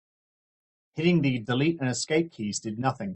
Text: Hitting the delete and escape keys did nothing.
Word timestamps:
Hitting 0.95 1.21
the 1.21 1.37
delete 1.39 1.79
and 1.79 1.87
escape 1.87 2.31
keys 2.31 2.57
did 2.59 2.79
nothing. 2.79 3.09